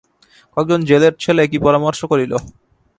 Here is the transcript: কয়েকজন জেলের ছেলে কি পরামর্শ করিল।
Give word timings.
কয়েকজন 0.57 0.79
জেলের 0.89 1.13
ছেলে 1.23 1.43
কি 1.51 1.57
পরামর্শ 1.65 1.99
করিল। 2.11 2.33